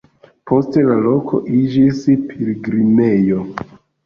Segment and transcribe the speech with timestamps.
[0.51, 2.01] Poste la loko iĝis
[2.33, 3.45] pilgrimejo.